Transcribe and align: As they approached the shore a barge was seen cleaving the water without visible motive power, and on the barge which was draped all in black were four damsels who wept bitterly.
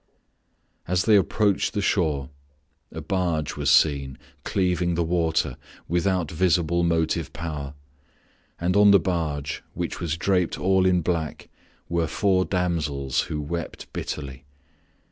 As 0.87 1.03
they 1.03 1.15
approached 1.15 1.73
the 1.75 1.79
shore 1.83 2.31
a 2.91 3.01
barge 3.01 3.55
was 3.55 3.69
seen 3.69 4.17
cleaving 4.43 4.95
the 4.95 5.03
water 5.03 5.57
without 5.87 6.31
visible 6.31 6.81
motive 6.81 7.31
power, 7.33 7.75
and 8.59 8.75
on 8.75 8.89
the 8.89 8.99
barge 8.99 9.63
which 9.75 9.99
was 9.99 10.17
draped 10.17 10.57
all 10.59 10.87
in 10.87 11.01
black 11.03 11.49
were 11.87 12.07
four 12.07 12.45
damsels 12.45 13.21
who 13.29 13.39
wept 13.39 13.93
bitterly. 13.93 14.43